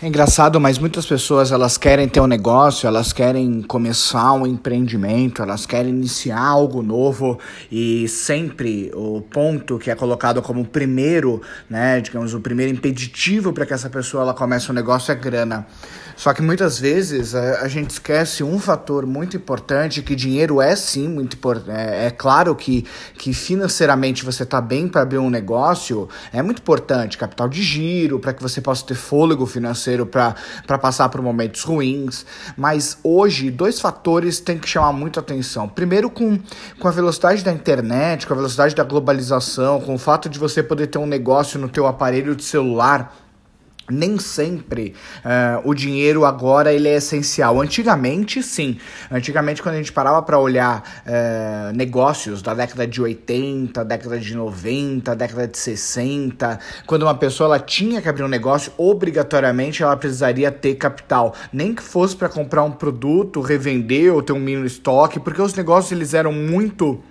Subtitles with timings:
[0.00, 5.42] É engraçado, mas muitas pessoas elas querem ter um negócio, elas querem começar um empreendimento,
[5.42, 7.36] elas querem iniciar algo novo
[7.68, 13.66] e sempre o ponto que é colocado como primeiro, né, digamos, o primeiro impeditivo para
[13.66, 15.66] que essa pessoa ela comece um negócio é grana.
[16.14, 20.74] Só que muitas vezes a, a, gente esquece um fator muito importante, que dinheiro é
[20.74, 21.70] sim muito importante.
[21.70, 22.84] É, é, claro que,
[23.14, 28.18] que financeiramente você está bem para abrir um negócio, é muito importante, capital de giro,
[28.18, 32.26] para que você possa ter fôlego financeiro financeiro para passar por momentos ruins.
[32.56, 35.68] Mas hoje, dois fatores têm que chamar muito atenção.
[35.68, 36.38] Primeiro, com,
[36.78, 40.62] com a velocidade da internet, com a velocidade da globalização, com o fato de você
[40.62, 43.14] poder ter um negócio no teu aparelho de celular
[43.90, 47.60] nem sempre uh, o dinheiro agora ele é essencial.
[47.60, 48.78] Antigamente, sim.
[49.10, 54.34] Antigamente, quando a gente parava para olhar uh, negócios da década de 80, década de
[54.34, 59.96] 90, década de 60, quando uma pessoa ela tinha que abrir um negócio, obrigatoriamente ela
[59.96, 61.34] precisaria ter capital.
[61.52, 65.54] Nem que fosse para comprar um produto, revender ou ter um mínimo estoque, porque os
[65.54, 67.02] negócios eles eram muito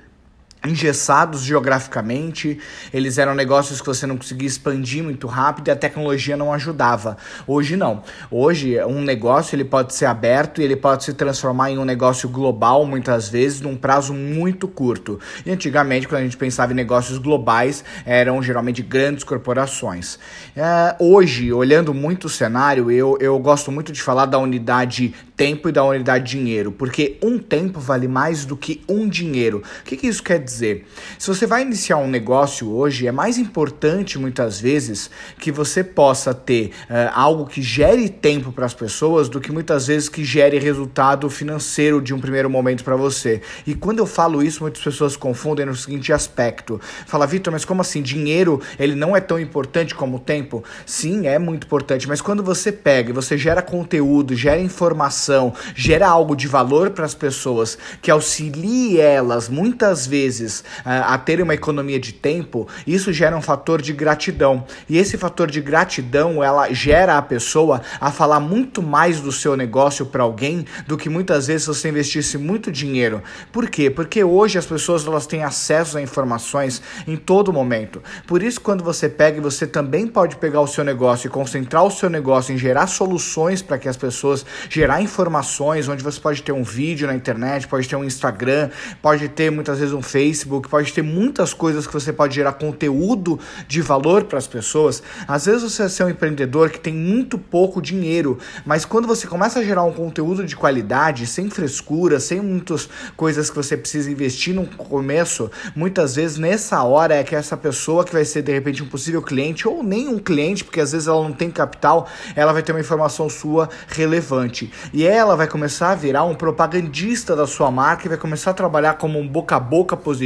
[0.65, 2.59] engessados geograficamente,
[2.93, 7.17] eles eram negócios que você não conseguia expandir muito rápido e a tecnologia não ajudava.
[7.45, 8.03] Hoje não.
[8.29, 12.27] Hoje um negócio ele pode ser aberto e ele pode se transformar em um negócio
[12.27, 15.19] global muitas vezes num prazo muito curto.
[15.45, 20.17] E antigamente quando a gente pensava em negócios globais eram geralmente grandes corporações.
[20.55, 25.69] É, hoje olhando muito o cenário eu, eu gosto muito de falar da unidade tempo
[25.69, 29.61] e da unidade dinheiro, porque um tempo vale mais do que um dinheiro.
[29.81, 30.56] O que, que isso quer dizer?
[30.59, 36.33] Se você vai iniciar um negócio hoje, é mais importante muitas vezes que você possa
[36.33, 40.59] ter uh, algo que gere tempo para as pessoas do que muitas vezes que gere
[40.59, 43.41] resultado financeiro de um primeiro momento para você.
[43.65, 47.81] E quando eu falo isso, muitas pessoas confundem no seguinte aspecto: fala, Vitor, mas como
[47.81, 48.01] assim?
[48.01, 50.63] Dinheiro ele não é tão importante como o tempo?
[50.85, 56.07] Sim, é muito importante, mas quando você pega e você gera conteúdo, gera informação, gera
[56.07, 60.36] algo de valor para as pessoas, que auxilie elas muitas vezes
[60.83, 64.65] a, a ter uma economia de tempo, isso gera um fator de gratidão.
[64.89, 69.55] E esse fator de gratidão, ela gera a pessoa a falar muito mais do seu
[69.55, 73.21] negócio para alguém do que muitas vezes você investisse muito dinheiro.
[73.51, 73.89] Por quê?
[73.89, 78.01] Porque hoje as pessoas elas têm acesso a informações em todo momento.
[78.25, 81.91] Por isso quando você pega você também pode pegar o seu negócio e concentrar o
[81.91, 86.51] seu negócio em gerar soluções para que as pessoas gerar informações, onde você pode ter
[86.51, 88.69] um vídeo na internet, pode ter um Instagram,
[89.01, 90.26] pode ter muitas vezes um Facebook,
[90.69, 95.01] pode ter muitas coisas que você pode gerar conteúdo de valor para as pessoas.
[95.27, 99.59] Às vezes você é um empreendedor que tem muito pouco dinheiro, mas quando você começa
[99.59, 104.53] a gerar um conteúdo de qualidade, sem frescura, sem muitas coisas que você precisa investir
[104.53, 108.83] no começo, muitas vezes nessa hora é que essa pessoa que vai ser de repente
[108.83, 112.53] um possível cliente ou nem um cliente, porque às vezes ela não tem capital, ela
[112.53, 114.71] vai ter uma informação sua relevante.
[114.93, 118.53] E ela vai começar a virar um propagandista da sua marca e vai começar a
[118.53, 120.16] trabalhar como um boca a boca positivo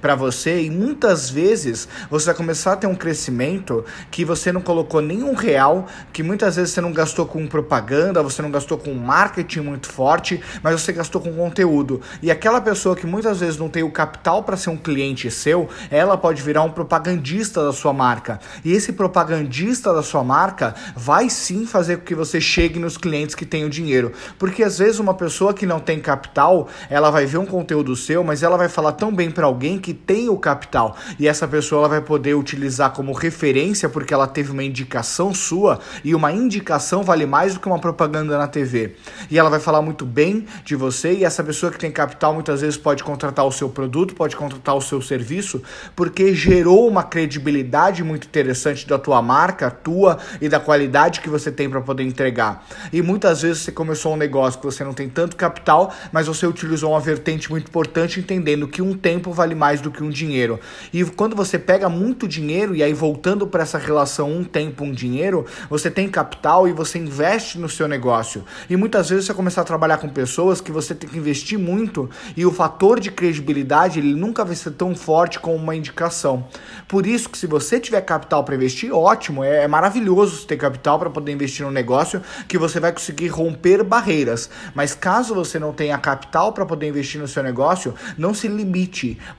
[0.00, 4.60] para você e muitas vezes você vai começar a ter um crescimento que você não
[4.60, 8.92] colocou nenhum real, que muitas vezes você não gastou com propaganda, você não gastou com
[8.94, 12.00] marketing muito forte, mas você gastou com conteúdo.
[12.22, 15.68] E aquela pessoa que muitas vezes não tem o capital para ser um cliente seu,
[15.90, 18.38] ela pode virar um propagandista da sua marca.
[18.64, 23.34] E esse propagandista da sua marca vai sim fazer com que você chegue nos clientes
[23.34, 24.12] que têm o dinheiro dinheiro.
[24.38, 28.22] Porque às vezes uma pessoa que não tem capital, ela vai ver um conteúdo seu,
[28.22, 30.96] mas ela vai falar tão bem para alguém que tem o capital.
[31.18, 35.80] E essa pessoa ela vai poder utilizar como referência porque ela teve uma indicação sua
[36.04, 38.96] e uma indicação vale mais do que uma propaganda na TV.
[39.30, 42.60] E ela vai falar muito bem de você e essa pessoa que tem capital muitas
[42.60, 45.62] vezes pode contratar o seu produto, pode contratar o seu serviço,
[45.94, 51.50] porque gerou uma credibilidade muito interessante da tua marca, tua e da qualidade que você
[51.50, 52.66] tem para poder entregar.
[52.92, 56.46] E muitas vezes você começou um negócio que você não tem tanto capital, mas você
[56.46, 60.58] utilizou uma vertente muito importante, entendendo que um tempo vale mais do que um dinheiro.
[60.92, 64.92] E quando você pega muito dinheiro, e aí voltando para essa relação um tempo, um
[64.92, 68.44] dinheiro, você tem capital e você investe no seu negócio.
[68.68, 72.08] E muitas vezes você começar a trabalhar com pessoas que você tem que investir muito
[72.36, 76.46] e o fator de credibilidade ele nunca vai ser tão forte como uma indicação.
[76.88, 80.98] Por isso que se você tiver capital para investir, ótimo, é, é maravilhoso ter capital
[80.98, 84.48] para poder investir no negócio que você vai conseguir romper barreiras.
[84.74, 88.85] Mas caso você não tenha capital para poder investir no seu negócio, não se limite,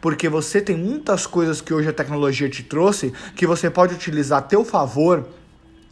[0.02, 4.40] porque você tem muitas coisas que hoje a tecnologia te trouxe que você pode utilizar
[4.40, 5.26] a teu favor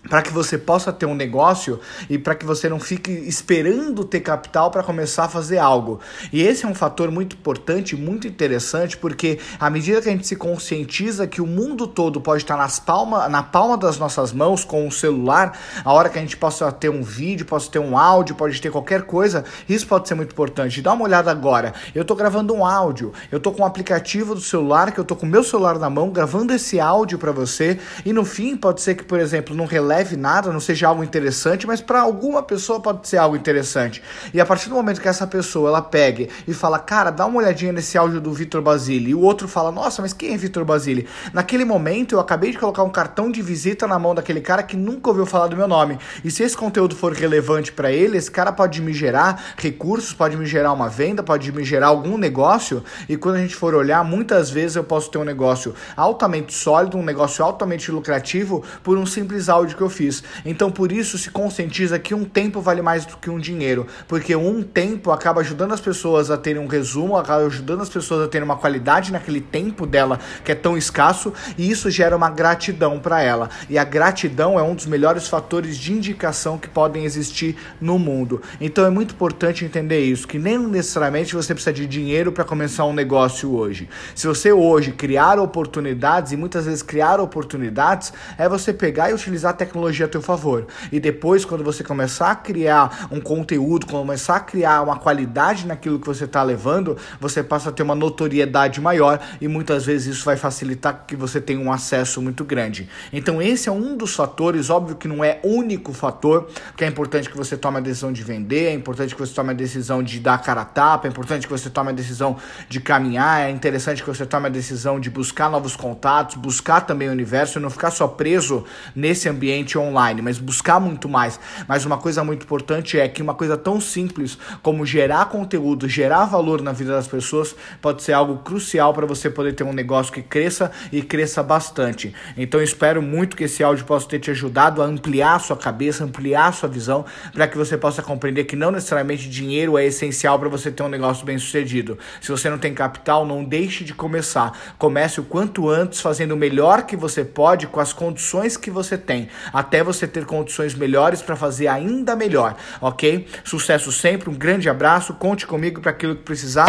[0.10, 1.80] para que você possa ter um negócio
[2.10, 6.00] e para que você não fique esperando ter capital para começar a fazer algo.
[6.32, 10.28] E esse é um fator muito importante, muito interessante, porque à medida que a gente
[10.28, 14.64] se conscientiza que o mundo todo pode estar nas palma, na palma das nossas mãos
[14.64, 17.98] com o celular, a hora que a gente possa ter um vídeo, possa ter um
[17.98, 20.82] áudio, pode ter qualquer coisa, isso pode ser muito importante.
[20.82, 21.74] Dá uma olhada agora.
[21.94, 25.18] Eu estou gravando um áudio, eu estou com um aplicativo do celular, que eu estou
[25.18, 28.82] com o meu celular na mão, gravando esse áudio para você, e no fim pode
[28.82, 32.44] ser que, por exemplo, não releve leve nada, não seja algo interessante, mas para alguma
[32.44, 34.02] pessoa pode ser algo interessante.
[34.34, 37.40] E a partir do momento que essa pessoa ela pegue e fala, cara, dá uma
[37.40, 40.66] olhadinha nesse áudio do Vitor Basile, e o outro fala, nossa, mas quem é Vitor
[40.66, 41.08] Basile?
[41.34, 44.76] Naquele momento eu acabei de colocar um cartão de visita na mão daquele cara que
[44.76, 45.98] nunca ouviu falar do meu nome.
[46.24, 50.36] E se esse conteúdo for relevante para ele, esse cara pode me gerar recursos, pode
[50.36, 52.84] me gerar uma venda, pode me gerar algum negócio.
[53.08, 56.98] E quando a gente for olhar, muitas vezes eu posso ter um negócio altamente sólido,
[56.98, 60.24] um negócio altamente lucrativo por um simples áudio que eu fiz.
[60.46, 64.36] Então por isso se conscientiza que um tempo vale mais do que um dinheiro, porque
[64.36, 68.28] um tempo acaba ajudando as pessoas a terem um resumo, acaba ajudando as pessoas a
[68.28, 73.00] terem uma qualidade naquele tempo dela que é tão escasso e isso gera uma gratidão
[73.00, 73.50] para ela.
[73.70, 78.42] E a gratidão é um dos melhores fatores de indicação que podem existir no mundo.
[78.60, 82.86] Então é muito importante entender isso, que nem necessariamente você precisa de dinheiro para começar
[82.86, 83.90] um negócio hoje.
[84.14, 89.52] Se você hoje criar oportunidades e muitas vezes criar oportunidades é você pegar e utilizar
[89.52, 90.66] a tecnologia tecnologia a teu favor.
[90.92, 96.00] E depois, quando você começar a criar um conteúdo, começar a criar uma qualidade naquilo
[96.00, 100.26] que você está levando, você passa a ter uma notoriedade maior e muitas vezes isso
[100.26, 102.90] vai facilitar que você tenha um acesso muito grande.
[103.12, 107.30] Então, esse é um dos fatores, óbvio que não é único fator, porque é importante
[107.30, 110.20] que você tome a decisão de vender, é importante que você tome a decisão de
[110.20, 112.38] dar a cara a tapa, é importante que você tome a decisão
[112.70, 117.10] de caminhar, é interessante que você tome a decisão de buscar novos contatos, buscar também
[117.10, 118.64] o universo e não ficar só preso
[118.96, 121.40] nesse ambiente online, mas buscar muito mais.
[121.68, 126.26] Mas uma coisa muito importante é que uma coisa tão simples como gerar conteúdo, gerar
[126.26, 130.14] valor na vida das pessoas, pode ser algo crucial para você poder ter um negócio
[130.14, 132.14] que cresça e cresça bastante.
[132.38, 136.04] Então espero muito que esse áudio possa ter te ajudado a ampliar a sua cabeça,
[136.04, 140.38] ampliar a sua visão, para que você possa compreender que não necessariamente dinheiro é essencial
[140.38, 141.98] para você ter um negócio bem sucedido.
[142.22, 144.58] Se você não tem capital, não deixe de começar.
[144.78, 148.98] Comece o quanto antes, fazendo o melhor que você pode com as condições que você
[148.98, 153.28] tem até você ter condições melhores para fazer ainda melhor, ok?
[153.44, 156.68] Sucesso sempre, um grande abraço, conte comigo para aquilo que precisar.